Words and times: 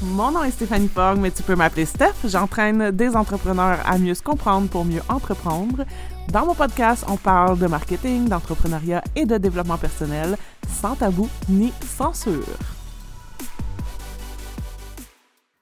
Mon 0.00 0.30
nom 0.30 0.44
est 0.44 0.52
Stéphanie 0.52 0.86
Fogg, 0.86 1.18
mais 1.18 1.32
tu 1.32 1.42
peux 1.42 1.56
m'appeler 1.56 1.84
Steph. 1.84 2.14
J'entraîne 2.24 2.92
des 2.92 3.16
entrepreneurs 3.16 3.80
à 3.84 3.98
mieux 3.98 4.14
se 4.14 4.22
comprendre 4.22 4.68
pour 4.70 4.84
mieux 4.84 5.00
entreprendre. 5.08 5.84
Dans 6.32 6.46
mon 6.46 6.54
podcast, 6.54 7.04
on 7.08 7.16
parle 7.16 7.58
de 7.58 7.66
marketing, 7.66 8.28
d'entrepreneuriat 8.28 9.02
et 9.16 9.26
de 9.26 9.38
développement 9.38 9.76
personnel, 9.76 10.36
sans 10.68 10.94
tabou 10.94 11.28
ni 11.48 11.72
censure. 11.82 12.44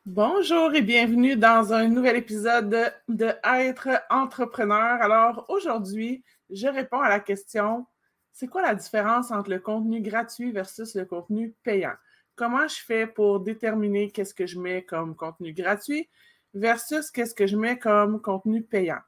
Bonjour 0.04 0.74
et 0.74 0.82
bienvenue 0.82 1.36
dans 1.36 1.72
un 1.72 1.88
nouvel 1.88 2.16
épisode 2.16 2.92
de 3.08 3.32
Être 3.42 3.88
entrepreneur. 4.10 5.00
Alors 5.00 5.46
aujourd'hui, 5.48 6.22
je 6.50 6.68
réponds 6.68 7.00
à 7.00 7.08
la 7.08 7.20
question 7.20 7.86
c'est 8.32 8.48
quoi 8.48 8.60
la 8.60 8.74
différence 8.74 9.30
entre 9.30 9.48
le 9.48 9.60
contenu 9.60 10.02
gratuit 10.02 10.52
versus 10.52 10.94
le 10.94 11.06
contenu 11.06 11.54
payant? 11.64 11.94
Comment 12.36 12.68
je 12.68 12.76
fais 12.76 13.06
pour 13.06 13.40
déterminer 13.40 14.10
qu'est-ce 14.10 14.34
que 14.34 14.46
je 14.46 14.60
mets 14.60 14.82
comme 14.82 15.16
contenu 15.16 15.54
gratuit 15.54 16.06
versus 16.52 17.10
qu'est-ce 17.10 17.34
que 17.34 17.46
je 17.46 17.56
mets 17.56 17.78
comme 17.78 18.20
contenu 18.20 18.62
payant? 18.62 19.00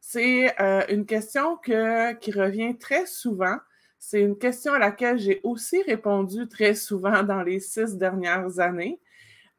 C'est 0.00 0.54
euh, 0.60 0.84
une 0.88 1.04
question 1.04 1.56
qui 1.56 1.72
revient 1.74 2.78
très 2.78 3.06
souvent. 3.06 3.56
C'est 3.98 4.20
une 4.20 4.38
question 4.38 4.74
à 4.74 4.78
laquelle 4.78 5.18
j'ai 5.18 5.40
aussi 5.42 5.82
répondu 5.82 6.46
très 6.46 6.76
souvent 6.76 7.24
dans 7.24 7.42
les 7.42 7.58
six 7.58 7.96
dernières 7.96 8.60
années. 8.60 9.00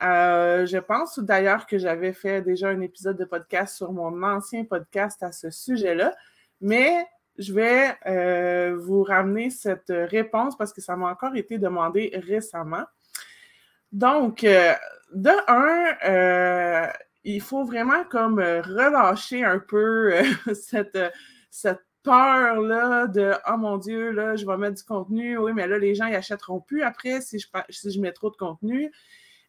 Euh, 0.01 0.65
je 0.65 0.77
pense 0.77 1.19
d'ailleurs 1.19 1.65
que 1.65 1.77
j'avais 1.77 2.13
fait 2.13 2.41
déjà 2.41 2.69
un 2.69 2.79
épisode 2.79 3.17
de 3.17 3.25
podcast 3.25 3.75
sur 3.75 3.91
mon 3.91 4.23
ancien 4.23 4.63
podcast 4.63 5.21
à 5.21 5.33
ce 5.33 5.49
sujet-là, 5.49 6.15
mais 6.61 7.05
je 7.37 7.51
vais 7.51 7.93
euh, 8.05 8.77
vous 8.77 9.03
ramener 9.03 9.49
cette 9.49 9.89
réponse 9.89 10.55
parce 10.55 10.71
que 10.71 10.79
ça 10.79 10.95
m'a 10.95 11.09
encore 11.11 11.35
été 11.35 11.57
demandé 11.57 12.11
récemment. 12.13 12.85
Donc, 13.91 14.43
euh, 14.43 14.73
de 15.13 15.31
un, 15.47 15.95
euh, 16.09 16.91
il 17.23 17.41
faut 17.41 17.63
vraiment 17.63 18.03
comme 18.05 18.39
relâcher 18.39 19.43
un 19.43 19.59
peu 19.59 20.13
cette, 20.53 20.99
cette 21.49 21.81
peur-là 22.03 23.07
de 23.07 23.33
Oh 23.47 23.57
mon 23.57 23.77
Dieu, 23.77 24.11
là, 24.11 24.35
je 24.35 24.45
vais 24.45 24.57
mettre 24.57 24.77
du 24.77 24.83
contenu. 24.83 25.37
Oui, 25.37 25.53
mais 25.53 25.67
là, 25.67 25.77
les 25.77 25.95
gens 25.95 26.07
n'y 26.07 26.15
achèteront 26.15 26.61
plus 26.61 26.83
après 26.83 27.21
si 27.21 27.39
je, 27.39 27.47
si 27.69 27.91
je 27.91 27.99
mets 27.99 28.13
trop 28.13 28.29
de 28.29 28.37
contenu. 28.37 28.91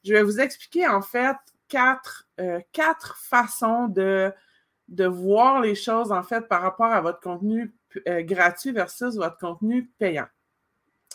Je 0.05 0.12
vais 0.12 0.23
vous 0.23 0.41
expliquer 0.41 0.87
en 0.89 1.03
fait 1.03 1.37
quatre, 1.69 2.29
quatre 2.73 3.17
façons 3.19 3.89
de, 3.89 4.33
de 4.89 5.05
voir 5.05 5.61
les 5.61 5.75
choses 5.75 6.12
en 6.12 6.23
fait 6.23 6.49
par 6.49 6.62
rapport 6.62 6.87
à 6.87 7.01
votre 7.01 7.21
contenu 7.21 7.75
euh, 8.07 8.23
gratuit 8.23 8.73
versus 8.73 9.17
votre 9.17 9.39
contenu 9.39 9.91
payant. 9.99 10.27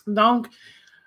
Donc, 0.08 0.48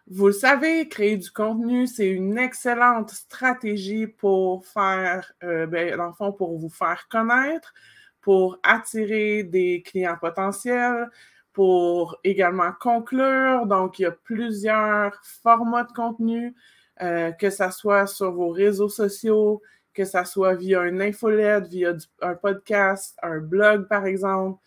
vous 0.09 0.29
le 0.29 0.33
savez, 0.33 0.89
créer 0.89 1.17
du 1.17 1.31
contenu, 1.31 1.87
c'est 1.87 2.09
une 2.09 2.39
excellente 2.39 3.11
stratégie 3.11 4.07
pour 4.07 4.65
faire, 4.67 5.33
euh, 5.43 5.67
ben, 5.67 5.97
dans 5.97 6.07
le 6.07 6.13
fond, 6.13 6.33
pour 6.33 6.57
vous 6.59 6.69
faire 6.69 7.09
connaître, 7.09 7.75
pour 8.21 8.59
attirer 8.63 9.43
des 9.43 9.83
clients 9.83 10.17
potentiels, 10.21 11.11
pour 11.53 12.19
également 12.23 12.73
conclure. 12.81 13.67
Donc, 13.67 13.99
il 13.99 14.03
y 14.03 14.07
a 14.07 14.13
plusieurs 14.13 15.13
formats 15.43 15.85
de 15.85 15.93
contenu, 15.93 16.55
euh, 17.03 17.33
que 17.33 17.51
ce 17.51 17.71
soit 17.71 18.07
sur 18.07 18.31
vos 18.33 18.51
réseaux 18.51 18.89
sociaux, 18.89 19.61
que 19.93 20.05
ce 20.05 20.23
soit 20.25 20.55
via 20.55 20.83
une 20.83 21.03
infolette, 21.03 21.67
via 21.67 21.95
un 22.23 22.35
podcast, 22.35 23.17
un 23.23 23.39
blog, 23.39 23.89
par 23.89 24.07
exemple, 24.07 24.61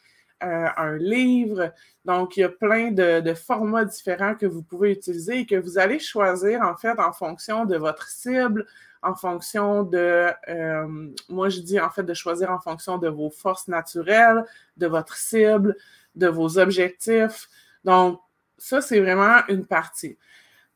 euh, 0.43 0.67
un 0.77 0.97
livre. 0.97 1.73
Donc, 2.05 2.37
il 2.37 2.41
y 2.41 2.43
a 2.43 2.49
plein 2.49 2.91
de, 2.91 3.33
formats 3.33 3.85
différents 3.85 4.35
que 4.35 4.45
vous 4.45 4.63
pouvez 4.63 4.91
utiliser 4.93 5.39
et 5.39 5.45
que 5.45 5.55
vous 5.55 5.77
allez 5.77 5.99
choisir 5.99 6.61
en 6.61 6.75
fait 6.75 6.97
en 6.99 7.11
fonction 7.11 7.65
de 7.65 7.75
votre 7.75 8.07
cible, 8.07 8.65
en 9.01 9.15
fonction 9.15 9.83
de, 9.83 10.31
euh, 10.49 11.07
moi 11.29 11.49
je 11.49 11.61
dis 11.61 11.79
en 11.79 11.89
fait 11.89 12.03
de 12.03 12.13
choisir 12.13 12.51
en 12.51 12.59
fonction 12.59 12.97
de 12.97 13.07
vos 13.07 13.29
forces 13.29 13.67
naturelles, 13.67 14.45
de 14.77 14.87
votre 14.87 15.15
cible, 15.15 15.75
de 16.15 16.27
vos 16.27 16.57
objectifs. 16.57 17.49
Donc, 17.83 18.19
ça, 18.57 18.81
c'est 18.81 18.99
vraiment 18.99 19.41
une 19.47 19.65
partie. 19.65 20.17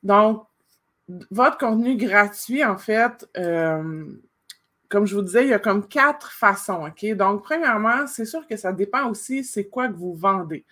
Donc, 0.04 0.46
votre 1.32 1.58
contenu 1.58 1.98
gratuit, 1.98 2.64
en 2.64 2.78
fait, 2.78 3.28
euh, 3.38 4.06
comme 4.94 5.08
je 5.08 5.16
vous 5.16 5.24
disais, 5.24 5.46
il 5.46 5.50
y 5.50 5.54
a 5.54 5.60
comme 5.60 5.88
quatre 5.88 6.32
façons? 6.32 6.88
Donc, 7.16 7.44
premièrement, 7.44 8.06
c'est 8.06 8.26
sûr 8.26 8.46
que 8.46 8.56
ça 8.56 8.72
dépend 8.72 9.10
aussi 9.10 9.44
c'est 9.44 9.68
quoi 9.68 9.88
que 9.88 9.96
vous 9.96 10.14
vendez. 10.14 10.68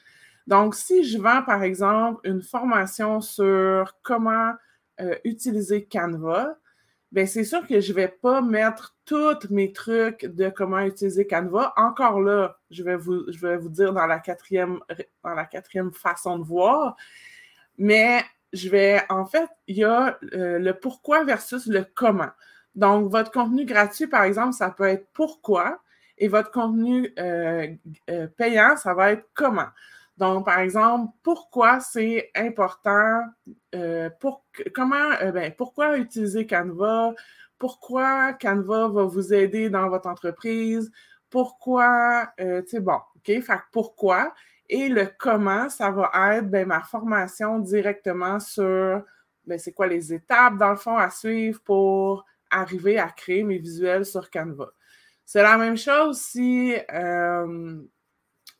Donc, 0.46 0.76
si 0.76 1.04
je 1.04 1.18
vends, 1.18 1.42
par 1.42 1.64
exemple, 1.64 2.22
une 2.24 2.44
formation 2.44 3.20
sur 3.20 3.98
comment 4.04 4.54
euh, 5.00 5.16
utiliser 5.24 5.88
Canva, 5.92 6.56
bien, 7.12 7.26
c'est 7.26 7.44
sûr 7.44 7.66
que 7.66 7.82
je 7.82 7.90
ne 7.90 7.96
vais 7.96 8.10
pas 8.10 8.42
mettre 8.42 8.96
tous 9.06 9.40
mes 9.50 9.74
trucs 9.74 10.24
de 10.24 10.50
comment 10.50 10.82
utiliser 10.82 11.26
Canva. 11.26 11.74
Encore 11.76 12.22
là, 12.22 12.60
je 12.70 12.84
vais 12.84 12.98
vous, 12.98 13.26
dire 13.70 13.92
dans 13.92 14.06
la, 14.06 14.20
quatrième, 14.20 14.82
dans 15.24 15.34
la 15.34 15.46
quatrième 15.46 15.92
façon 15.94 16.38
de 16.38 16.44
voir. 16.44 16.96
Mais 17.80 18.24
je 18.54 18.70
vais, 18.70 19.02
en 19.10 19.26
fait, 19.26 19.50
il 19.66 19.78
y 19.78 19.84
a 19.84 20.20
euh, 20.36 20.60
le 20.60 20.74
pourquoi 20.76 21.24
versus 21.24 21.66
le 21.66 21.88
comment. 21.96 22.30
Donc, 22.76 23.12
votre 23.12 23.32
contenu 23.32 23.66
gratuit, 23.66 24.08
par 24.08 24.24
exemple, 24.24 24.54
ça 24.54 24.70
peut 24.70 24.86
être 24.86 25.08
pourquoi 25.14 25.82
et 26.18 26.28
votre 26.28 26.52
contenu 26.52 27.14
euh, 27.20 27.68
euh, 28.10 28.28
payant, 28.38 28.78
ça 28.78 28.94
va 28.94 29.12
être 29.12 29.28
comment. 29.34 29.68
Donc, 30.18 30.46
par 30.46 30.60
exemple, 30.60 31.12
pourquoi 31.24 31.80
c'est 31.80 32.30
important, 32.36 33.24
euh, 33.74 34.10
ben, 34.78 35.54
pourquoi 35.58 35.98
utiliser 35.98 36.46
Canva, 36.46 37.14
pourquoi 37.58 38.34
Canva 38.34 38.88
va 38.88 39.04
vous 39.04 39.34
aider 39.34 39.70
dans 39.70 39.90
votre 39.90 40.08
entreprise, 40.08 40.92
pourquoi, 41.30 42.28
tu 42.38 42.68
sais, 42.68 42.80
bon, 42.80 43.00
OK, 43.16 43.42
fait 43.42 43.60
pourquoi. 43.72 44.34
Et 44.70 44.90
le 44.90 45.10
comment, 45.18 45.70
ça 45.70 45.90
va 45.90 46.12
être 46.36 46.50
ben, 46.50 46.68
ma 46.68 46.82
formation 46.82 47.58
directement 47.58 48.40
sur 48.40 49.02
ben, 49.48 49.58
c'est 49.58 49.72
quoi 49.72 49.88
les 49.88 50.14
étapes, 50.14 50.58
dans 50.58 50.70
le 50.70 50.76
fond, 50.76 50.98
à 50.98 51.10
suivre 51.10 51.60
pour 51.62 52.26
arriver 52.52 53.00
à 53.00 53.10
créer 53.10 53.44
mes 53.44 53.58
visuels 53.58 54.06
sur 54.06 54.30
Canva. 54.30 54.72
C'est 55.26 55.42
la 55.42 55.58
même 55.58 55.78
chose 55.78 56.20
si, 56.20 56.76
euh, 56.94 57.82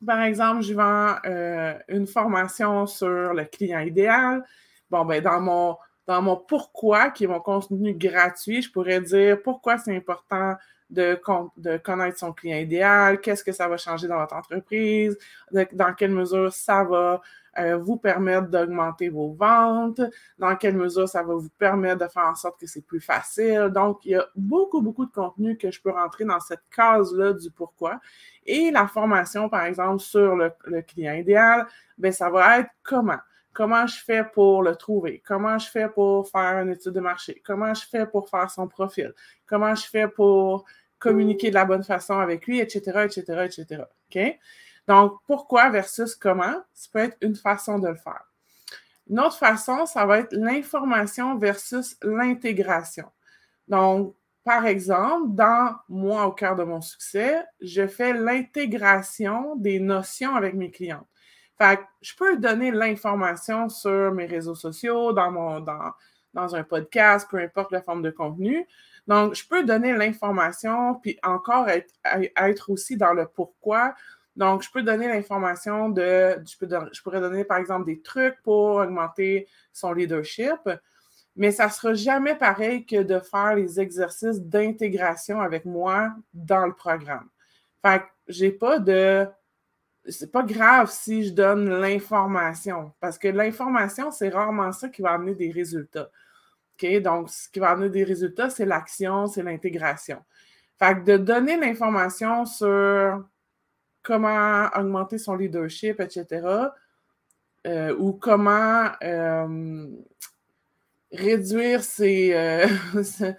par 0.04 0.22
exemple, 0.22 0.62
je 0.62 0.74
vends 0.74 1.16
euh, 1.26 1.78
une 1.88 2.06
formation 2.06 2.86
sur 2.86 3.34
le 3.34 3.44
client 3.44 3.80
idéal. 3.80 4.44
Bon, 4.90 5.04
ben, 5.04 5.22
dans 5.22 5.40
mon, 5.40 5.76
dans 6.06 6.22
mon 6.22 6.36
pourquoi, 6.36 7.10
qui 7.10 7.24
est 7.24 7.28
mon 7.28 7.40
contenu 7.40 7.94
gratuit, 7.94 8.62
je 8.62 8.72
pourrais 8.72 9.00
dire 9.00 9.42
pourquoi 9.42 9.78
c'est 9.78 9.94
important 9.94 10.56
de, 10.92 11.76
connaître 11.78 12.18
son 12.18 12.32
client 12.32 12.58
idéal, 12.58 13.20
qu'est-ce 13.20 13.42
que 13.42 13.52
ça 13.52 13.66
va 13.68 13.76
changer 13.76 14.08
dans 14.08 14.18
votre 14.18 14.34
entreprise, 14.34 15.18
dans 15.50 15.94
quelle 15.94 16.12
mesure 16.12 16.52
ça 16.52 16.84
va 16.84 17.20
euh, 17.58 17.76
vous 17.76 17.96
permettre 17.96 18.48
d'augmenter 18.48 19.10
vos 19.10 19.32
ventes, 19.32 20.00
dans 20.38 20.56
quelle 20.56 20.76
mesure 20.76 21.08
ça 21.08 21.22
va 21.22 21.34
vous 21.34 21.50
permettre 21.58 22.04
de 22.04 22.08
faire 22.08 22.26
en 22.26 22.34
sorte 22.34 22.58
que 22.58 22.66
c'est 22.66 22.80
plus 22.80 23.00
facile. 23.00 23.70
Donc, 23.74 24.04
il 24.04 24.12
y 24.12 24.14
a 24.14 24.26
beaucoup, 24.34 24.80
beaucoup 24.80 25.04
de 25.04 25.12
contenu 25.12 25.58
que 25.58 25.70
je 25.70 25.80
peux 25.80 25.90
rentrer 25.90 26.24
dans 26.24 26.40
cette 26.40 26.62
case-là 26.74 27.34
du 27.34 27.50
pourquoi. 27.50 28.00
Et 28.46 28.70
la 28.70 28.86
formation, 28.86 29.50
par 29.50 29.64
exemple, 29.64 30.00
sur 30.00 30.34
le, 30.34 30.50
client 30.82 31.12
idéal, 31.12 31.66
bien, 31.98 32.12
ça 32.12 32.30
va 32.30 32.60
être 32.60 32.70
comment? 32.82 33.20
Comment 33.52 33.86
je 33.86 34.02
fais 34.02 34.24
pour 34.24 34.62
le 34.62 34.76
trouver? 34.76 35.22
Comment 35.26 35.58
je 35.58 35.68
fais 35.68 35.88
pour 35.88 36.28
faire 36.28 36.58
une 36.60 36.70
étude 36.70 36.92
de 36.92 37.00
marché? 37.00 37.42
Comment 37.44 37.74
je 37.74 37.84
fais 37.84 38.06
pour 38.06 38.28
faire 38.28 38.50
son 38.50 38.66
profil? 38.66 39.12
Comment 39.46 39.74
je 39.74 39.86
fais 39.86 40.08
pour 40.08 40.64
communiquer 40.98 41.50
de 41.50 41.54
la 41.54 41.64
bonne 41.64 41.84
façon 41.84 42.18
avec 42.18 42.46
lui, 42.46 42.60
etc., 42.60 43.04
etc., 43.04 43.44
etc. 43.44 43.82
OK? 44.10 44.38
Donc, 44.88 45.18
pourquoi 45.26 45.68
versus 45.70 46.14
comment, 46.14 46.54
ça 46.72 46.88
peut 46.92 46.98
être 47.00 47.16
une 47.20 47.36
façon 47.36 47.78
de 47.78 47.88
le 47.88 47.96
faire. 47.96 48.24
Une 49.08 49.20
autre 49.20 49.36
façon, 49.36 49.84
ça 49.86 50.06
va 50.06 50.20
être 50.20 50.32
l'information 50.32 51.36
versus 51.36 51.96
l'intégration. 52.02 53.10
Donc, 53.68 54.14
par 54.44 54.66
exemple, 54.66 55.34
dans 55.34 55.76
Moi 55.88 56.26
au 56.26 56.32
cœur 56.32 56.56
de 56.56 56.64
mon 56.64 56.80
succès, 56.80 57.44
je 57.60 57.86
fais 57.86 58.12
l'intégration 58.12 59.54
des 59.56 59.78
notions 59.78 60.34
avec 60.34 60.54
mes 60.54 60.70
clientes. 60.70 61.06
Fait 61.62 61.76
que 61.76 61.82
je 62.00 62.14
peux 62.16 62.36
donner 62.38 62.72
l'information 62.72 63.68
sur 63.68 64.12
mes 64.12 64.26
réseaux 64.26 64.56
sociaux, 64.56 65.12
dans, 65.12 65.30
mon, 65.30 65.60
dans, 65.60 65.92
dans 66.34 66.56
un 66.56 66.64
podcast, 66.64 67.28
peu 67.30 67.38
importe 67.38 67.70
la 67.70 67.82
forme 67.82 68.02
de 68.02 68.10
contenu. 68.10 68.66
Donc, 69.06 69.34
je 69.34 69.46
peux 69.46 69.62
donner 69.62 69.92
l'information, 69.92 70.96
puis 70.96 71.18
encore 71.22 71.68
être, 71.68 71.94
être 72.36 72.70
aussi 72.70 72.96
dans 72.96 73.12
le 73.12 73.26
pourquoi 73.26 73.94
donc, 74.34 74.62
je 74.62 74.70
peux 74.70 74.82
donner 74.82 75.08
l'information 75.08 75.90
de, 75.90 76.38
je, 76.46 77.02
pourrais 77.02 77.20
donner 77.20 77.44
par 77.44 77.58
exemple 77.58 77.84
des 77.84 78.00
trucs 78.00 78.40
pour 78.42 78.76
augmenter 78.76 79.46
son 79.74 79.92
leadership, 79.92 80.56
mais 81.36 81.50
ça 81.50 81.66
ne 81.66 81.70
sera 81.70 81.94
jamais 81.94 82.34
pareil 82.34 82.86
que 82.86 83.02
de 83.02 83.18
faire 83.18 83.54
les 83.56 83.78
exercices 83.78 84.40
d'intégration 84.40 85.40
avec 85.40 85.66
moi 85.66 86.14
dans 86.32 86.66
le 86.66 86.72
programme. 86.72 87.28
Fait 87.84 88.00
que 88.00 88.04
j'ai 88.28 88.52
pas 88.52 88.78
de. 88.78 89.26
C'est 90.08 90.32
pas 90.32 90.42
grave 90.42 90.90
si 90.90 91.24
je 91.24 91.32
donne 91.32 91.68
l'information, 91.80 92.92
parce 93.00 93.18
que 93.18 93.28
l'information, 93.28 94.10
c'est 94.10 94.30
rarement 94.30 94.72
ça 94.72 94.88
qui 94.88 95.00
va 95.02 95.12
amener 95.12 95.34
des 95.34 95.50
résultats. 95.50 96.10
Donc, 97.02 97.30
ce 97.30 97.48
qui 97.48 97.60
va 97.60 97.70
amener 97.70 97.90
des 97.90 98.04
résultats, 98.04 98.50
c'est 98.50 98.64
l'action, 98.64 99.26
c'est 99.26 99.42
l'intégration. 99.42 100.18
Fait 100.78 100.96
que 100.96 101.12
de 101.12 101.16
donner 101.16 101.56
l'information 101.56 102.44
sur 102.44 103.24
comment 104.02 104.68
augmenter 104.74 105.18
son 105.18 105.36
leadership, 105.36 106.00
etc., 106.00 106.70
euh, 107.66 107.94
ou 107.96 108.12
comment 108.14 108.90
euh, 109.04 109.86
réduire 111.12 111.84
ses. 111.84 112.32
Euh, 112.34 112.66
tu 112.94 113.36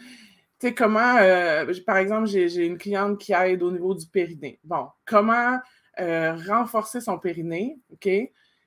sais, 0.60 0.74
comment, 0.74 1.18
par 1.86 1.98
exemple, 1.98 2.28
j'ai 2.28 2.66
une 2.66 2.78
cliente 2.78 3.20
qui 3.20 3.34
aide 3.34 3.62
au 3.62 3.72
niveau 3.72 3.94
du 3.94 4.06
périnée. 4.08 4.60
Bon, 4.64 4.88
comment 5.06 5.60
renforcer 5.98 7.02
son 7.02 7.18
périnée, 7.20 7.78
OK? 7.92 8.10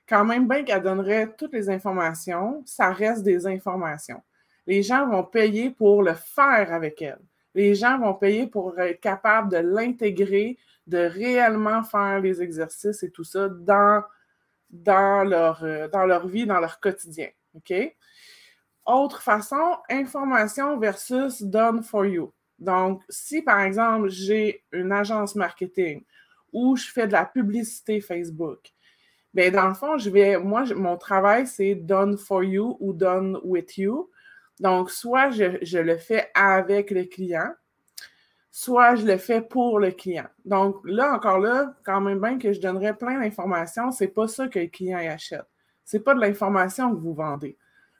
Quand 0.08 0.24
même 0.24 0.46
bien 0.46 0.62
qu'elle 0.62 0.82
donnerait 0.82 1.34
toutes 1.36 1.52
les 1.52 1.68
informations, 1.68 2.62
ça 2.64 2.92
reste 2.92 3.24
des 3.24 3.46
informations. 3.46 4.22
Les 4.66 4.82
gens 4.82 5.08
vont 5.08 5.24
payer 5.24 5.70
pour 5.70 6.02
le 6.02 6.14
faire 6.14 6.72
avec 6.72 7.02
elle. 7.02 7.18
Les 7.54 7.74
gens 7.74 7.98
vont 7.98 8.14
payer 8.14 8.46
pour 8.46 8.78
être 8.78 9.00
capables 9.00 9.50
de 9.50 9.56
l'intégrer, 9.56 10.58
de 10.86 10.98
réellement 10.98 11.82
faire 11.82 12.20
les 12.20 12.42
exercices 12.42 13.02
et 13.02 13.10
tout 13.10 13.24
ça 13.24 13.48
dans 13.48 14.04
euh, 14.88 15.88
leur 16.06 16.26
vie, 16.26 16.46
dans 16.46 16.60
leur 16.60 16.78
quotidien. 16.78 17.28
Autre 18.84 19.22
façon, 19.22 19.78
information 19.90 20.78
versus 20.78 21.42
done 21.42 21.82
for 21.82 22.06
you. 22.06 22.32
Donc, 22.58 23.02
si 23.08 23.42
par 23.42 23.60
exemple, 23.60 24.08
j'ai 24.08 24.64
une 24.70 24.92
agence 24.92 25.34
marketing 25.34 26.04
ou 26.56 26.74
je 26.74 26.90
fais 26.90 27.06
de 27.06 27.12
la 27.12 27.26
publicité 27.26 28.00
Facebook, 28.00 28.72
bien, 29.34 29.50
dans 29.50 29.68
le 29.68 29.74
fond, 29.74 29.98
je 29.98 30.08
vais, 30.08 30.38
moi, 30.38 30.64
mon 30.74 30.96
travail, 30.96 31.46
c'est 31.46 31.74
done 31.74 32.16
for 32.16 32.42
you 32.42 32.78
ou 32.80 32.94
done 32.94 33.38
with 33.44 33.76
you. 33.76 34.10
Donc, 34.58 34.90
soit 34.90 35.28
je, 35.30 35.58
je 35.60 35.78
le 35.78 35.98
fais 35.98 36.30
avec 36.34 36.90
le 36.90 37.04
client, 37.04 37.50
soit 38.50 38.94
je 38.94 39.04
le 39.04 39.18
fais 39.18 39.42
pour 39.42 39.78
le 39.78 39.90
client. 39.90 40.28
Donc 40.46 40.76
là, 40.84 41.14
encore 41.14 41.40
là, 41.40 41.74
quand 41.84 42.00
même 42.00 42.20
bien 42.20 42.38
que 42.38 42.54
je 42.54 42.60
donnerais 42.60 42.96
plein 42.96 43.20
d'informations, 43.20 43.90
c'est 43.90 44.08
pas 44.08 44.26
ça 44.26 44.48
que 44.48 44.58
le 44.58 44.68
client 44.68 44.98
achète. 44.98 45.44
C'est 45.84 46.00
pas 46.00 46.14
de 46.14 46.20
l'information 46.20 46.90
que 46.90 46.98
vous 46.98 47.12
vendez. 47.12 47.58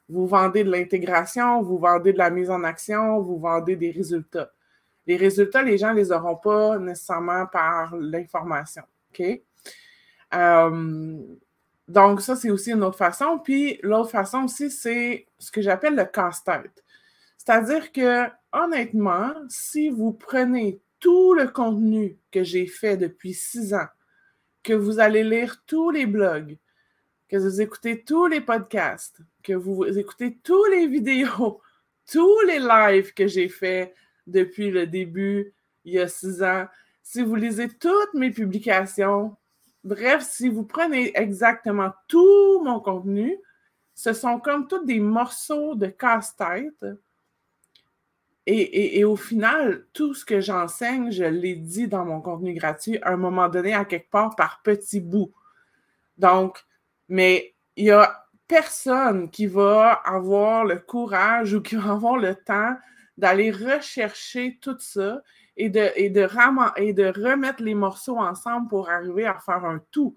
Vous 0.08 0.26
vendez 0.26 0.64
de 0.64 0.70
l'intégration, 0.70 1.60
vous 1.60 1.76
vendez 1.78 2.14
de 2.14 2.18
la 2.18 2.30
mise 2.30 2.48
en 2.48 2.64
action, 2.64 3.20
vous 3.20 3.38
vendez 3.38 3.76
des 3.76 3.90
résultats. 3.90 4.50
Les 5.06 5.16
résultats, 5.16 5.62
les 5.62 5.78
gens 5.78 5.92
ne 5.92 5.98
les 5.98 6.12
auront 6.12 6.36
pas 6.36 6.78
nécessairement 6.78 7.46
par 7.46 7.96
l'information. 7.96 8.82
OK? 9.10 9.40
Euh, 10.34 11.16
donc, 11.88 12.20
ça, 12.20 12.34
c'est 12.34 12.50
aussi 12.50 12.72
une 12.72 12.82
autre 12.82 12.98
façon. 12.98 13.38
Puis, 13.38 13.78
l'autre 13.82 14.10
façon 14.10 14.44
aussi, 14.44 14.70
c'est 14.70 15.26
ce 15.38 15.52
que 15.52 15.62
j'appelle 15.62 15.94
le 15.94 16.04
casse-tête. 16.04 16.82
C'est-à-dire 17.38 17.92
que 17.92 18.24
honnêtement, 18.52 19.32
si 19.48 19.88
vous 19.88 20.12
prenez 20.12 20.80
tout 20.98 21.34
le 21.34 21.46
contenu 21.46 22.18
que 22.32 22.42
j'ai 22.42 22.66
fait 22.66 22.96
depuis 22.96 23.34
six 23.34 23.72
ans, 23.74 23.86
que 24.64 24.72
vous 24.72 24.98
allez 24.98 25.22
lire 25.22 25.62
tous 25.66 25.90
les 25.90 26.06
blogs, 26.06 26.58
que 27.28 27.36
vous 27.36 27.60
écoutez 27.60 28.02
tous 28.02 28.26
les 28.26 28.40
podcasts, 28.40 29.20
que 29.44 29.52
vous 29.52 29.84
écoutez 29.84 30.38
tous 30.42 30.64
les 30.66 30.86
vidéos, 30.88 31.60
tous 32.10 32.40
les 32.48 32.58
lives 32.58 33.14
que 33.14 33.28
j'ai 33.28 33.48
faits 33.48 33.94
depuis 34.26 34.70
le 34.70 34.86
début, 34.86 35.52
il 35.84 35.94
y 35.94 35.98
a 35.98 36.08
six 36.08 36.42
ans, 36.42 36.66
si 37.02 37.22
vous 37.22 37.36
lisez 37.36 37.68
toutes 37.68 38.14
mes 38.14 38.30
publications, 38.30 39.36
bref, 39.84 40.22
si 40.22 40.48
vous 40.48 40.64
prenez 40.64 41.12
exactement 41.16 41.92
tout 42.08 42.62
mon 42.64 42.80
contenu, 42.80 43.38
ce 43.94 44.12
sont 44.12 44.40
comme 44.40 44.66
tous 44.66 44.84
des 44.84 45.00
morceaux 45.00 45.74
de 45.74 45.86
casse-tête 45.86 46.84
et, 48.48 49.02
au 49.04 49.16
final, 49.16 49.86
tout 49.92 50.14
ce 50.14 50.24
que 50.24 50.40
j'enseigne, 50.40 51.10
je 51.10 51.24
l'ai 51.24 51.56
dit 51.56 51.88
dans 51.88 52.04
mon 52.04 52.20
contenu 52.20 52.54
gratuit 52.54 52.96
à 53.02 53.10
un 53.10 53.16
moment 53.16 53.48
donné, 53.48 53.74
à 53.74 53.84
quelque 53.84 54.08
part, 54.08 54.36
par 54.36 54.60
petits 54.62 55.00
bouts. 55.00 55.32
Donc, 56.16 56.64
mais 57.08 57.54
il 57.74 57.86
n'y 57.86 57.90
a 57.90 58.24
personne 58.46 59.30
qui 59.30 59.46
va 59.46 59.90
avoir 59.92 60.64
le 60.64 60.78
courage 60.78 61.54
ou 61.54 61.60
qui 61.60 61.74
va 61.74 61.90
avoir 61.90 62.18
le 62.18 62.36
temps 62.36 62.76
d'aller 63.16 63.50
rechercher 63.50 64.58
tout 64.60 64.78
ça 64.78 65.22
et 65.56 65.70
de, 65.70 65.90
et, 65.96 66.10
de 66.10 66.28
et 66.76 66.92
de 66.92 67.06
remettre 67.06 67.62
les 67.62 67.74
morceaux 67.74 68.18
ensemble 68.18 68.68
pour 68.68 68.90
arriver 68.90 69.26
à 69.26 69.38
faire 69.38 69.64
un 69.64 69.80
tout. 69.90 70.16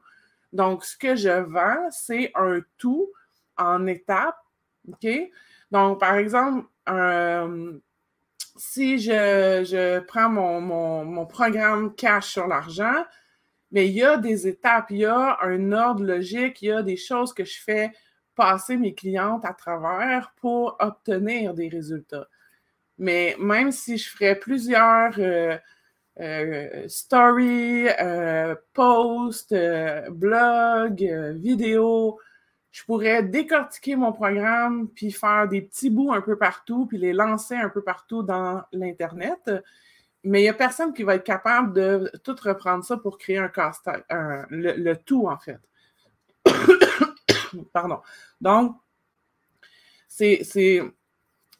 Donc, 0.51 0.83
ce 0.83 0.97
que 0.97 1.15
je 1.15 1.41
vends, 1.41 1.89
c'est 1.91 2.31
un 2.35 2.61
tout 2.77 3.09
en 3.57 3.87
étapes. 3.87 4.39
Donc, 5.71 5.99
par 5.99 6.15
exemple, 6.15 6.67
un 6.87 7.79
si 8.59 8.99
je, 8.99 9.99
prends 10.01 10.29
mon, 10.29 11.25
programme 11.25 11.95
cash 11.95 12.27
sur 12.33 12.47
l'argent, 12.47 13.05
mais 13.71 13.87
il 13.87 13.93
y 13.93 14.03
a 14.03 14.17
des 14.17 14.47
étapes, 14.47 14.87
il 14.89 14.97
y 14.97 15.05
a 15.05 15.37
un 15.41 15.71
ordre 15.71 16.03
logique, 16.03 16.61
il 16.61 16.65
y 16.67 16.71
a 16.71 16.83
des 16.83 16.97
choses 16.97 17.33
que 17.33 17.45
je 17.45 17.61
fais 17.61 17.91
passer 18.35 18.75
mes 18.75 18.93
clientes 18.93 19.45
à 19.45 19.53
travers 19.53 20.33
pour 20.41 20.75
obtenir 20.79 21.53
des 21.53 21.69
résultats. 21.69 22.27
Mais 22.99 23.37
même 23.39 23.71
si 23.71 23.97
je 23.97 24.09
ferais 24.09 24.35
plusieurs 24.35 25.13
euh, 25.19 25.57
euh, 26.19 26.87
stories, 26.89 27.87
euh, 27.87 28.53
posts, 28.73 29.55
blogs, 30.11 31.33
vidéos, 31.35 32.19
je 32.71 32.83
pourrais 32.83 33.23
décortiquer 33.23 33.95
mon 33.95 34.11
programme, 34.11 34.89
puis 34.89 35.11
faire 35.11 35.47
des 35.47 35.61
petits 35.61 35.89
bouts 35.89 36.11
un 36.11 36.21
peu 36.21 36.37
partout, 36.37 36.85
puis 36.85 36.97
les 36.97 37.13
lancer 37.13 37.55
un 37.55 37.69
peu 37.69 37.81
partout 37.81 38.21
dans 38.21 38.61
l'Internet. 38.73 39.49
Mais 40.25 40.41
il 40.41 40.43
n'y 40.43 40.49
a 40.49 40.53
personne 40.53 40.93
qui 40.93 41.03
va 41.03 41.15
être 41.15 41.23
capable 41.23 41.73
de 41.73 42.11
tout 42.25 42.35
reprendre 42.43 42.83
ça 42.83 42.97
pour 42.97 43.17
créer 43.17 43.37
un 43.37 43.47
casse-tête, 43.47 44.03
le, 44.49 44.93
tout 44.95 45.27
en 45.29 45.37
fait. 45.37 45.59
Pardon. 47.73 48.01
Donc, 48.41 48.75
c'est 50.09 50.43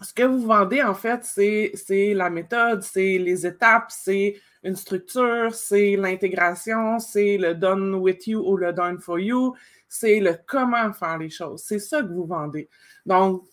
ce 0.02 0.14
que 0.14 0.24
vous 0.24 0.46
vendez 0.46 0.82
en 0.82 0.94
fait, 0.94 1.24
c'est 1.24 2.14
la 2.14 2.30
méthode, 2.30 2.84
c'est 2.84 3.18
les 3.18 3.46
étapes, 3.46 3.90
c'est 3.90 4.36
une 4.64 4.76
structure, 4.76 5.54
c'est 5.54 5.96
l'intégration, 5.96 7.00
c'est 7.00 7.38
le 7.38 7.54
done 7.56 7.96
with 7.96 8.28
you 8.28 8.40
ou 8.40 8.58
le 8.58 8.74
done 8.74 9.00
for 9.00 9.20
you, 9.20 9.56
c'est 9.88 10.20
le 10.20 10.38
comment 10.46 10.94
faire 10.94 11.18
les 11.18 11.30
choses. 11.30 11.64
C'est 11.64 11.80
ça 11.80 12.02
que 12.02 12.08
vous 12.08 12.26
vendez. 12.26 12.70
Donc, 13.06 13.44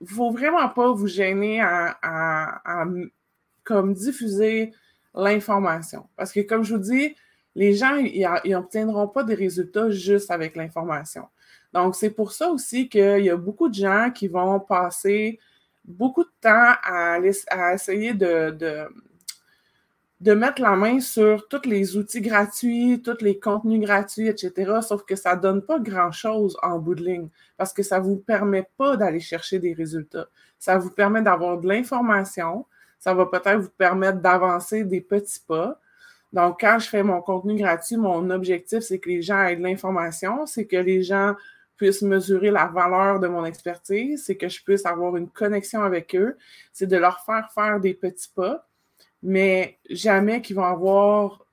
il 0.00 0.04
ne 0.04 0.08
faut 0.08 0.30
vraiment 0.30 0.68
pas 0.68 0.92
vous 0.92 1.08
gêner 1.08 1.60
à, 1.60 2.84
comme 3.64 3.92
diffuser 3.92 4.72
l'information. 5.14 6.08
Parce 6.16 6.32
que, 6.32 6.40
comme 6.40 6.62
je 6.62 6.74
vous 6.74 6.80
dis, 6.80 7.16
les 7.54 7.74
gens, 7.74 7.96
ils 7.96 8.24
n'obtiendront 8.44 9.08
pas 9.08 9.24
des 9.24 9.34
résultats 9.34 9.90
juste 9.90 10.30
avec 10.30 10.54
l'information. 10.54 11.24
Donc, 11.72 11.96
c'est 11.96 12.10
pour 12.10 12.32
ça 12.32 12.50
aussi 12.50 12.88
qu'il 12.88 13.24
y 13.24 13.30
a 13.30 13.36
beaucoup 13.36 13.68
de 13.68 13.74
gens 13.74 14.10
qui 14.14 14.28
vont 14.28 14.60
passer 14.60 15.40
beaucoup 15.88 16.24
de 16.24 16.30
temps 16.40 16.74
à, 16.84 17.18
essayer 17.72 18.14
de, 18.14 18.56
de 20.20 20.34
mettre 20.34 20.60
la 20.60 20.74
main 20.74 21.00
sur 21.00 21.46
tous 21.48 21.68
les 21.68 21.96
outils 21.96 22.20
gratuits, 22.20 23.02
tous 23.04 23.22
les 23.22 23.38
contenus 23.38 23.80
gratuits, 23.80 24.26
etc. 24.26 24.80
Sauf 24.82 25.04
que 25.04 25.14
ça 25.14 25.36
ne 25.36 25.40
donne 25.40 25.62
pas 25.62 25.78
grand-chose 25.78 26.56
en 26.62 26.78
bout 26.78 26.96
de 26.96 27.04
ligne 27.04 27.28
parce 27.56 27.72
que 27.72 27.82
ça 27.82 28.00
ne 28.00 28.04
vous 28.04 28.16
permet 28.16 28.68
pas 28.76 28.96
d'aller 28.96 29.20
chercher 29.20 29.58
des 29.60 29.74
résultats. 29.74 30.28
Ça 30.58 30.76
vous 30.76 30.90
permet 30.90 31.22
d'avoir 31.22 31.58
de 31.58 31.68
l'information. 31.68 32.66
Ça 32.98 33.14
va 33.14 33.26
peut-être 33.26 33.60
vous 33.60 33.70
permettre 33.70 34.18
d'avancer 34.18 34.82
des 34.82 35.00
petits 35.00 35.40
pas. 35.46 35.80
Donc, 36.32 36.58
quand 36.60 36.78
je 36.80 36.88
fais 36.88 37.02
mon 37.04 37.22
contenu 37.22 37.56
gratuit, 37.56 37.96
mon 37.96 38.28
objectif, 38.30 38.80
c'est 38.80 38.98
que 38.98 39.08
les 39.08 39.22
gens 39.22 39.44
aient 39.44 39.56
de 39.56 39.62
l'information, 39.62 40.46
c'est 40.46 40.66
que 40.66 40.76
les 40.76 41.02
gens 41.02 41.36
puissent 41.78 42.02
mesurer 42.02 42.50
la 42.50 42.66
valeur 42.66 43.20
de 43.20 43.28
mon 43.28 43.44
expertise, 43.46 44.24
c'est 44.24 44.36
que 44.36 44.48
je 44.48 44.62
puisse 44.62 44.84
avoir 44.84 45.16
une 45.16 45.30
connexion 45.30 45.82
avec 45.82 46.14
eux, 46.14 46.36
c'est 46.72 46.86
de 46.86 46.96
leur 46.96 47.24
faire 47.24 47.50
faire 47.54 47.80
des 47.80 47.94
petits 47.94 48.30
pas 48.34 48.68
mais 49.22 49.78
jamais 49.90 50.40
qu'ils 50.42 50.56
vont 50.56 50.64
avoir 50.64 51.44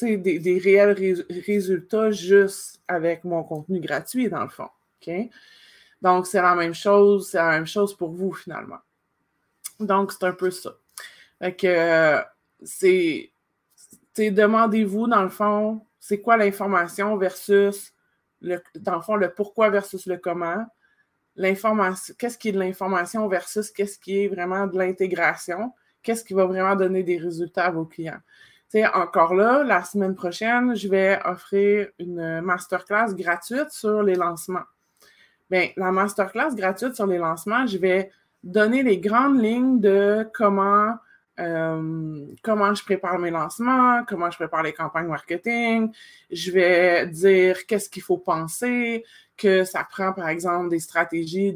des, 0.00 0.60
réels 0.62 1.24
résultats 1.46 2.10
juste 2.10 2.80
avec 2.86 3.24
mon 3.24 3.42
contenu 3.42 3.80
gratuit, 3.80 4.28
dans 4.28 4.42
le 4.42 4.48
fond. 4.48 4.68
Donc, 6.02 6.26
c'est 6.26 6.42
la 6.42 6.54
même 6.54 6.74
chose, 6.74 7.30
c'est 7.30 7.38
la 7.38 7.50
même 7.50 7.66
chose 7.66 7.96
pour 7.96 8.10
vous, 8.10 8.32
finalement. 8.32 8.78
Donc, 9.80 10.12
c'est 10.12 10.24
un 10.24 10.32
peu 10.32 10.50
ça. 10.50 10.76
Fait 11.38 11.54
que 11.54 12.22
c'est 12.62 13.30
demandez-vous, 14.16 15.08
dans 15.08 15.22
le 15.22 15.28
fond, 15.28 15.84
c'est 16.00 16.20
quoi 16.20 16.36
l'information 16.36 17.16
versus 17.16 17.92
le, 18.40 18.62
dans 18.76 18.96
le 18.96 19.02
fond, 19.02 19.16
le 19.16 19.30
pourquoi 19.30 19.70
versus 19.70 20.06
le 20.06 20.16
comment. 20.18 20.66
L'information, 21.36 22.14
qu'est-ce 22.18 22.38
qui 22.38 22.48
est 22.48 22.52
de 22.52 22.58
l'information 22.58 23.28
versus 23.28 23.70
qu'est-ce 23.70 23.98
qui 23.98 24.24
est 24.24 24.28
vraiment 24.28 24.66
de 24.66 24.78
l'intégration 24.78 25.72
qu'est-ce 26.06 26.24
qui 26.24 26.34
va 26.34 26.46
vraiment 26.46 26.76
donner 26.76 27.02
des 27.02 27.18
résultats 27.18 27.66
à 27.66 27.70
vos 27.72 27.84
clients. 27.84 28.20
sais, 28.68 28.86
encore 28.86 29.34
là, 29.34 29.64
la 29.64 29.82
semaine 29.82 30.14
prochaine, 30.14 30.76
je 30.76 30.88
vais 30.88 31.18
offrir 31.24 31.88
une 31.98 32.40
masterclass 32.42 33.12
gratuite 33.12 33.70
sur 33.70 34.04
les 34.04 34.14
lancements. 34.14 34.68
Bien, 35.50 35.68
la 35.76 35.90
masterclass 35.90 36.54
gratuite 36.54 36.94
sur 36.94 37.08
les 37.08 37.18
lancements, 37.18 37.66
je 37.66 37.78
vais 37.78 38.12
donner 38.44 38.84
les 38.84 38.98
grandes 38.98 39.42
lignes 39.42 39.80
de 39.80 40.28
comment, 40.32 40.94
euh, 41.38 42.26
comment 42.42 42.74
je 42.74 42.82
prépare 42.82 43.18
mes 43.18 43.30
lancements, 43.30 44.04
comment 44.04 44.30
je 44.30 44.36
prépare 44.36 44.62
les 44.62 44.72
campagnes 44.72 45.08
marketing. 45.08 45.92
Je 46.30 46.50
vais 46.50 47.06
dire 47.06 47.66
qu'est-ce 47.66 47.90
qu'il 47.90 48.02
faut 48.02 48.18
penser, 48.18 49.04
que 49.36 49.64
ça 49.64 49.84
prend, 49.84 50.12
par 50.12 50.28
exemple, 50.28 50.70
des 50.70 50.80
stratégies 50.80 51.54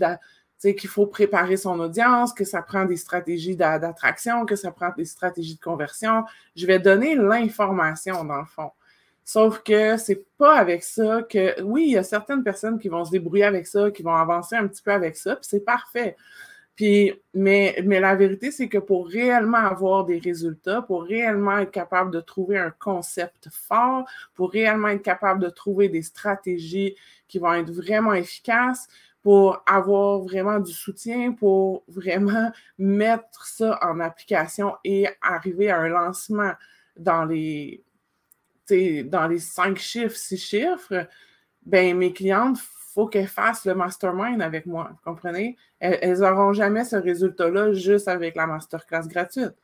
qu'il 0.63 0.91
faut 0.91 1.07
préparer 1.07 1.57
son 1.57 1.81
audience, 1.81 2.35
que 2.35 2.45
ça 2.45 2.61
prend 2.63 2.85
des 2.85 2.99
stratégies 2.99 3.57
d'attraction, 3.57 4.45
que 4.45 4.57
ça 4.57 4.71
prend 4.71 4.91
des 4.97 5.07
stratégies 5.07 5.57
de 5.57 5.61
conversion. 5.61 6.25
Je 6.55 6.67
vais 6.67 6.79
donner 6.79 7.15
l'information, 7.15 8.25
dans 8.25 8.41
le 8.41 8.47
fond. 8.47 8.71
Sauf 9.25 9.63
que 9.63 9.97
c'est 9.97 10.27
pas 10.37 10.57
avec 10.57 10.83
ça 10.83 11.23
que, 11.23 11.63
oui, 11.63 11.85
il 11.87 11.93
y 11.93 11.97
a 11.97 12.03
certaines 12.03 12.43
personnes 12.43 12.79
qui 12.79 12.89
vont 12.89 13.05
se 13.05 13.11
débrouiller 13.11 13.45
avec 13.45 13.67
ça, 13.67 13.91
qui 13.91 14.03
vont 14.03 14.15
avancer 14.15 14.57
un 14.57 14.67
petit 14.67 14.83
peu 14.83 14.93
avec 14.93 15.17
ça, 15.17 15.37
puis 15.37 15.47
c'est 15.49 15.65
parfait. 15.65 16.17
Mais, 17.35 17.83
mais 17.85 18.01
la 18.01 18.15
vérité, 18.15 18.51
c'est 18.51 18.69
que 18.69 18.79
pour 18.79 19.07
réellement 19.07 19.59
avoir 19.59 20.05
des 20.05 20.19
résultats, 20.19 20.83
pour 20.83 21.05
réellement 21.05 21.59
être 21.59 21.71
capable 21.71 22.11
de 22.11 22.21
trouver 22.21 22.59
un 22.59 22.71
concept 22.71 23.49
fort, 23.51 24.05
pour 24.35 24.51
réellement 24.51 24.89
être 24.89 25.03
capable 25.03 25.43
de 25.43 25.51
trouver 25.51 25.89
des 25.89 26.03
stratégies 26.03 26.97
qui 27.29 27.39
vont 27.39 27.53
être 27.55 27.71
vraiment 27.71 28.15
efficaces, 28.15 28.89
pour 29.23 29.63
avoir 29.67 30.21
vraiment 30.21 30.59
du 30.59 30.73
soutien, 30.73 31.33
pour 31.33 31.85
vraiment 31.89 32.51
mettre 32.79 33.47
ça 33.47 33.79
en 33.83 34.01
application 34.01 34.75
et 34.85 35.07
arriver 35.21 35.71
à 35.71 35.79
un 35.79 35.89
lancement 35.89 36.53
dans 36.97 37.25
les, 37.25 37.85
dans 39.05 39.27
les 39.29 39.39
cinq 39.39 39.79
chiffres, 39.79 40.17
six 40.17 40.39
chiffres, 40.39 41.07
ben 41.65 41.97
mes 41.97 42.13
clientes, 42.13 42.59
faut 42.93 43.07
qu'elles 43.07 43.29
fassent 43.29 43.65
le 43.67 43.75
mastermind 43.75 44.43
avec 44.43 44.67
moi. 44.67 44.91
Vous 44.91 45.13
comprenez? 45.13 45.57
Elles 45.79 46.19
n'auront 46.19 46.53
jamais 46.53 46.85
ce 46.85 46.97
résultat-là 46.97 47.73
juste 47.73 48.09
avec 48.09 48.35
la 48.35 48.47
masterclass 48.47 49.07
gratuite. 49.07 49.55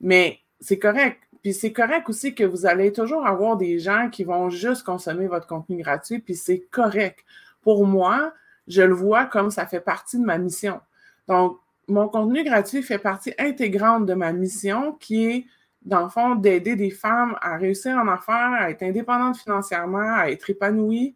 Mais 0.00 0.40
c'est 0.60 0.78
correct. 0.78 1.20
Puis 1.42 1.54
c'est 1.54 1.72
correct 1.72 2.08
aussi 2.08 2.34
que 2.34 2.42
vous 2.42 2.66
allez 2.66 2.92
toujours 2.92 3.24
avoir 3.24 3.56
des 3.56 3.78
gens 3.78 4.10
qui 4.10 4.24
vont 4.24 4.50
juste 4.50 4.82
consommer 4.82 5.28
votre 5.28 5.46
contenu 5.46 5.80
gratuit, 5.80 6.18
puis 6.18 6.34
c'est 6.34 6.60
correct. 6.70 7.24
Pour 7.62 7.86
moi, 7.86 8.32
je 8.66 8.82
le 8.82 8.94
vois 8.94 9.26
comme 9.26 9.50
ça 9.50 9.66
fait 9.66 9.80
partie 9.80 10.18
de 10.18 10.24
ma 10.24 10.38
mission. 10.38 10.80
Donc, 11.28 11.58
mon 11.86 12.08
contenu 12.08 12.42
gratuit 12.42 12.82
fait 12.82 12.98
partie 12.98 13.32
intégrante 13.38 14.06
de 14.06 14.14
ma 14.14 14.32
mission 14.32 14.94
qui 14.94 15.26
est, 15.26 15.46
dans 15.82 16.02
le 16.02 16.08
fond, 16.08 16.34
d'aider 16.34 16.74
des 16.74 16.90
femmes 16.90 17.36
à 17.40 17.56
réussir 17.56 17.96
en 17.96 18.08
affaires, 18.08 18.54
à 18.58 18.70
être 18.70 18.82
indépendantes 18.82 19.36
financièrement, 19.36 20.16
à 20.16 20.30
être 20.30 20.50
épanouies. 20.50 21.14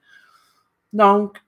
Donc, 0.92 1.38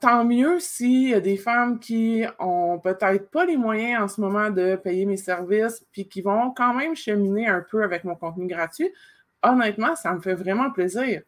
tant 0.00 0.24
mieux 0.24 0.60
s'il 0.60 1.08
y 1.10 1.14
a 1.14 1.20
des 1.20 1.36
femmes 1.36 1.78
qui 1.78 2.24
ont 2.38 2.78
peut-être 2.78 3.30
pas 3.30 3.44
les 3.46 3.56
moyens 3.56 4.02
en 4.02 4.08
ce 4.08 4.20
moment 4.20 4.50
de 4.50 4.76
payer 4.76 5.06
mes 5.06 5.16
services, 5.16 5.84
puis 5.92 6.08
qui 6.08 6.20
vont 6.20 6.50
quand 6.50 6.74
même 6.74 6.94
cheminer 6.94 7.46
un 7.46 7.62
peu 7.62 7.82
avec 7.82 8.04
mon 8.04 8.14
contenu 8.14 8.46
gratuit. 8.46 8.90
Honnêtement, 9.42 9.96
ça 9.96 10.12
me 10.12 10.20
fait 10.20 10.34
vraiment 10.34 10.70
plaisir. 10.70 11.22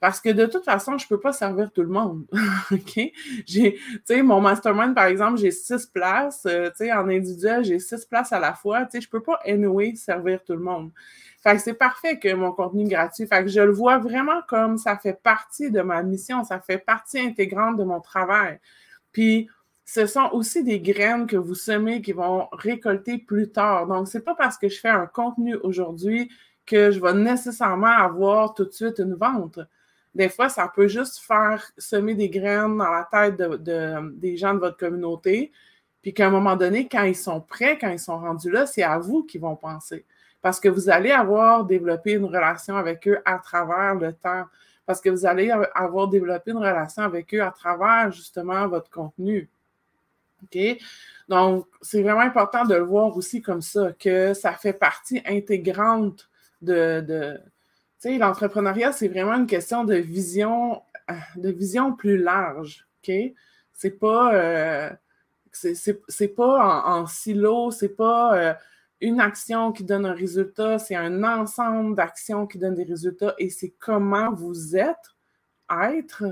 Parce 0.00 0.20
que 0.20 0.28
de 0.28 0.46
toute 0.46 0.64
façon, 0.64 0.96
je 0.96 1.06
ne 1.06 1.08
peux 1.08 1.18
pas 1.18 1.32
servir 1.32 1.72
tout 1.72 1.82
le 1.82 1.88
monde. 1.88 2.24
OK? 2.70 3.00
J'ai, 3.46 3.78
mon 4.22 4.40
mastermind, 4.40 4.94
par 4.94 5.06
exemple, 5.06 5.38
j'ai 5.38 5.50
six 5.50 5.86
places. 5.86 6.46
Euh, 6.46 6.68
tu 6.70 6.84
sais, 6.84 6.92
en 6.92 7.08
individuel, 7.08 7.64
j'ai 7.64 7.80
six 7.80 8.04
places 8.04 8.32
à 8.32 8.38
la 8.38 8.54
fois. 8.54 8.84
Tu 8.84 8.92
sais, 8.92 9.00
je 9.00 9.08
ne 9.08 9.10
peux 9.10 9.22
pas, 9.22 9.40
anyway, 9.44 9.94
servir 9.96 10.44
tout 10.44 10.52
le 10.52 10.62
monde. 10.62 10.92
C'est 11.58 11.74
parfait 11.74 12.18
que 12.18 12.32
mon 12.34 12.52
contenu 12.52 12.86
gratuit. 12.88 13.26
Je 13.46 13.60
le 13.60 13.72
vois 13.72 13.98
vraiment 13.98 14.42
comme 14.48 14.76
ça 14.76 14.98
fait 14.98 15.20
partie 15.22 15.70
de 15.70 15.80
ma 15.80 16.02
mission, 16.02 16.44
ça 16.44 16.60
fait 16.60 16.78
partie 16.78 17.20
intégrante 17.20 17.76
de 17.76 17.84
mon 17.84 18.00
travail. 18.00 18.58
Puis, 19.12 19.48
ce 19.84 20.06
sont 20.06 20.28
aussi 20.32 20.62
des 20.64 20.80
graines 20.80 21.26
que 21.26 21.36
vous 21.36 21.54
semez 21.54 22.02
qui 22.02 22.12
vont 22.12 22.48
récolter 22.52 23.18
plus 23.18 23.50
tard. 23.50 23.86
Donc, 23.86 24.08
c'est 24.08 24.24
pas 24.24 24.34
parce 24.34 24.58
que 24.58 24.68
je 24.68 24.78
fais 24.78 24.88
un 24.88 25.06
contenu 25.06 25.54
aujourd'hui 25.56 26.30
que 26.66 26.90
je 26.90 27.00
vais 27.00 27.14
nécessairement 27.14 27.86
avoir 27.86 28.54
tout 28.54 28.66
de 28.66 28.72
suite 28.72 28.98
une 28.98 29.14
vente 29.14 29.60
des 30.18 30.28
fois, 30.28 30.48
ça 30.48 30.70
peut 30.74 30.88
juste 30.88 31.18
faire 31.18 31.70
semer 31.78 32.14
des 32.14 32.28
graines 32.28 32.76
dans 32.76 32.90
la 32.90 33.08
tête 33.10 33.36
de, 33.36 34.10
des 34.18 34.36
gens 34.36 34.52
de 34.52 34.58
votre 34.58 34.76
communauté, 34.76 35.52
puis 36.02 36.12
qu'à 36.12 36.26
un 36.26 36.30
moment 36.30 36.56
donné, 36.56 36.88
quand 36.88 37.04
ils 37.04 37.16
sont 37.16 37.40
prêts, 37.40 37.78
quand 37.78 37.90
ils 37.90 37.98
sont 38.00 38.18
rendus 38.18 38.50
là, 38.50 38.66
c'est 38.66 38.82
à 38.82 38.98
vous 38.98 39.22
qu'ils 39.24 39.40
vont 39.40 39.54
penser. 39.56 40.04
Parce 40.42 40.60
que 40.60 40.68
vous 40.68 40.88
allez 40.88 41.10
avoir 41.10 41.64
développé 41.64 42.12
une 42.12 42.24
relation 42.24 42.76
avec 42.76 43.06
eux 43.08 43.18
à 43.24 43.38
travers 43.38 43.94
le 43.94 44.12
temps. 44.12 44.44
Parce 44.86 45.00
que 45.00 45.10
vous 45.10 45.26
allez 45.26 45.50
avoir 45.74 46.08
développé 46.08 46.52
une 46.52 46.58
relation 46.58 47.02
avec 47.02 47.34
eux 47.34 47.42
à 47.42 47.50
travers 47.50 48.10
justement 48.12 48.66
votre 48.68 48.90
contenu. 48.90 49.48
OK? 50.42 50.58
Donc, 51.28 51.66
c'est 51.82 52.02
vraiment 52.02 52.20
important 52.20 52.64
de 52.64 52.74
le 52.74 52.84
voir 52.84 53.16
aussi 53.16 53.42
comme 53.42 53.60
ça, 53.60 53.92
que 53.98 54.32
ça 54.32 54.52
fait 54.52 54.72
partie 54.72 55.20
intégrante 55.26 56.28
de, 56.62 57.38
tu 58.00 58.10
sais, 58.10 58.18
l'entrepreneuriat, 58.18 58.92
c'est 58.92 59.08
vraiment 59.08 59.34
une 59.34 59.46
question 59.46 59.84
de 59.84 59.94
vision, 59.94 60.82
euh, 61.10 61.14
de 61.36 61.50
vision 61.50 61.94
plus 61.94 62.16
large, 62.16 62.86
OK? 63.02 63.14
C'est 63.72 63.98
pas, 63.98 64.34
euh, 64.34 64.90
c'est 65.52 66.34
pas 66.34 66.84
en, 66.86 67.06
silo, 67.06 67.70
c'est 67.70 67.90
pas 67.90 68.36
euh, 68.36 68.54
une 69.00 69.20
action 69.20 69.72
qui 69.72 69.84
donne 69.84 70.06
un 70.06 70.14
résultat, 70.14 70.78
c'est 70.78 70.96
un 70.96 71.22
ensemble 71.22 71.94
d'actions 71.94 72.46
qui 72.46 72.58
donnent 72.58 72.74
des 72.74 72.84
résultats 72.84 73.34
et 73.38 73.48
c'est 73.48 73.74
comment 73.78 74.32
vous 74.32 74.76
êtes, 74.76 74.96
être, 75.70 76.24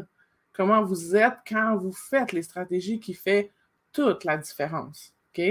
comment 0.52 0.82
vous 0.82 1.14
êtes 1.14 1.38
quand 1.49 1.76
vous 1.76 1.92
faites 1.92 2.32
les 2.32 2.42
stratégies 2.42 2.99
qui 2.99 3.14
fait 3.14 3.52
toute 3.92 4.25
la 4.25 4.37
différence, 4.37 5.12
OK? 5.37 5.42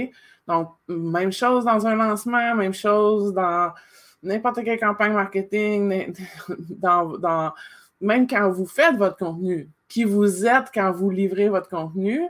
Donc, 0.47 0.73
même 0.87 1.31
chose 1.31 1.65
dans 1.65 1.87
un 1.87 1.95
lancement, 1.95 2.53
même 2.55 2.73
chose 2.73 3.33
dans 3.33 3.73
n'importe 4.21 4.63
quelle 4.63 4.79
campagne 4.79 5.13
marketing, 5.13 6.13
dans, 6.69 7.53
même 8.01 8.27
quand 8.27 8.49
vous 8.49 8.65
faites 8.65 8.97
votre 8.97 9.17
contenu, 9.17 9.69
qui 9.87 10.03
vous 10.03 10.45
êtes 10.45 10.69
quand 10.73 10.91
vous 10.91 11.09
livrez 11.09 11.47
votre 11.47 11.69
contenu, 11.69 12.21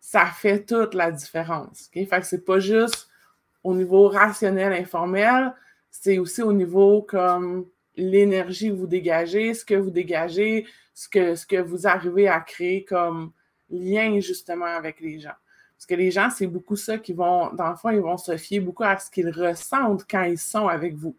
ça 0.00 0.26
fait 0.26 0.64
toute 0.64 0.94
la 0.94 1.10
différence. 1.10 1.88
Okay? 1.88 2.06
Fait 2.06 2.20
que 2.20 2.26
c'est 2.26 2.44
pas 2.44 2.58
juste 2.58 3.08
au 3.64 3.74
niveau 3.74 4.08
rationnel, 4.08 4.72
informel, 4.72 5.54
c'est 5.90 6.18
aussi 6.18 6.42
au 6.42 6.52
niveau 6.52 7.02
comme 7.02 7.66
l'énergie 7.96 8.68
que 8.68 8.74
vous 8.74 8.86
dégagez, 8.86 9.54
ce 9.54 9.64
que 9.64 9.74
vous 9.74 9.90
dégagez, 9.90 10.66
ce 10.94 11.08
que, 11.08 11.34
ce 11.34 11.46
que 11.46 11.56
vous 11.56 11.86
arrivez 11.86 12.28
à 12.28 12.40
créer 12.40 12.84
comme 12.84 13.32
lien 13.70 14.18
justement 14.20 14.66
avec 14.66 15.00
les 15.00 15.18
gens. 15.18 15.36
Parce 15.76 15.86
que 15.86 15.94
les 15.94 16.10
gens, 16.10 16.30
c'est 16.30 16.46
beaucoup 16.46 16.76
ça 16.76 16.98
qui 16.98 17.12
vont, 17.12 17.52
dans 17.54 17.70
le 17.70 17.76
fond, 17.76 17.90
ils 17.90 18.00
vont 18.00 18.16
se 18.16 18.36
fier 18.36 18.60
beaucoup 18.60 18.84
à 18.84 18.98
ce 18.98 19.10
qu'ils 19.10 19.30
ressentent 19.30 20.04
quand 20.08 20.22
ils 20.22 20.38
sont 20.38 20.68
avec 20.68 20.94
vous. 20.94 21.16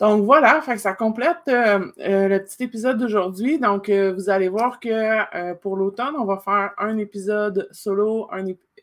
Donc 0.00 0.24
voilà, 0.24 0.60
ça 0.76 0.94
complète 0.94 1.36
euh, 1.48 1.92
euh, 2.00 2.28
le 2.28 2.42
petit 2.42 2.64
épisode 2.64 2.98
d'aujourd'hui. 2.98 3.58
Donc, 3.58 3.88
euh, 3.88 4.12
vous 4.12 4.30
allez 4.30 4.48
voir 4.48 4.80
que 4.80 5.54
pour 5.54 5.76
l'automne, 5.76 6.14
on 6.18 6.24
va 6.24 6.38
faire 6.38 6.72
un 6.78 6.98
épisode 6.98 7.68
solo, 7.70 8.28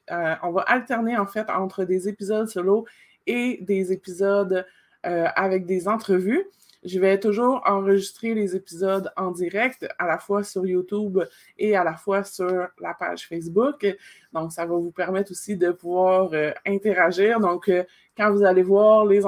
on 0.09 0.51
va 0.51 0.61
alterner 0.61 1.17
en 1.17 1.27
fait 1.27 1.49
entre 1.49 1.83
des 1.83 2.07
épisodes 2.07 2.47
solo 2.47 2.85
et 3.27 3.59
des 3.61 3.91
épisodes 3.91 4.65
avec 5.03 5.65
des 5.65 5.87
entrevues. 5.87 6.45
Je 6.85 6.97
vais 6.97 7.19
toujours 7.19 7.61
enregistrer 7.65 8.33
les 8.33 8.55
épisodes 8.55 9.11
en 9.17 9.31
direct, 9.31 9.85
à 9.99 10.07
la 10.07 10.17
fois 10.17 10.43
sur 10.43 10.65
YouTube 10.65 11.19
et 11.57 11.75
à 11.75 11.83
la 11.83 11.95
fois 11.95 12.23
sur 12.23 12.67
la 12.79 12.93
page 12.93 13.27
Facebook. 13.27 13.85
Donc, 14.31 14.53
ça 14.53 14.65
va 14.65 14.75
vous 14.75 14.91
permettre 14.91 15.31
aussi 15.31 15.57
de 15.57 15.71
pouvoir 15.71 16.29
euh, 16.31 16.51
interagir. 16.65 17.41
Donc, 17.41 17.67
euh, 17.67 17.83
quand 18.15 18.31
vous 18.31 18.43
allez 18.45 18.63
voir 18.63 19.05
les, 19.05 19.21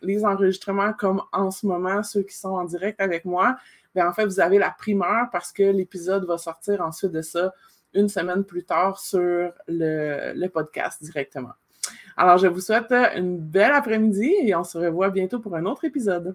les, 0.00 0.24
enregistrements 0.24 0.94
comme 0.94 1.22
en 1.32 1.50
ce 1.50 1.66
moment, 1.66 2.02
ceux 2.02 2.22
qui 2.22 2.34
sont 2.34 2.54
en 2.54 2.64
direct 2.64 3.02
avec 3.02 3.26
moi, 3.26 3.58
bien, 3.94 4.08
en 4.08 4.14
fait, 4.14 4.24
vous 4.24 4.40
avez 4.40 4.58
la 4.58 4.70
primeur 4.70 5.28
parce 5.30 5.52
que 5.52 5.64
l'épisode 5.64 6.24
va 6.24 6.38
sortir 6.38 6.80
ensuite 6.80 7.12
de 7.12 7.22
ça 7.22 7.52
une 7.94 8.08
semaine 8.08 8.44
plus 8.44 8.64
tard 8.64 8.98
sur 8.98 9.52
le, 9.66 10.46
podcast 10.48 11.02
directement. 11.02 11.52
Alors, 12.16 12.38
je 12.38 12.46
vous 12.46 12.60
souhaite 12.60 12.92
une 13.16 13.38
belle 13.38 13.72
après-midi 13.72 14.34
et 14.42 14.54
on 14.54 14.64
se 14.64 14.78
revoit 14.78 15.10
bientôt 15.10 15.38
pour 15.38 15.54
un 15.54 15.64
autre 15.66 15.84
épisode. 15.84 16.34